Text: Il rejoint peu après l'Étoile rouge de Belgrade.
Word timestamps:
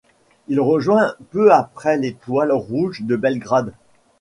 Il 0.47 0.59
rejoint 0.59 1.13
peu 1.29 1.53
après 1.53 1.95
l'Étoile 1.95 2.51
rouge 2.53 3.03
de 3.03 3.15
Belgrade. 3.15 3.71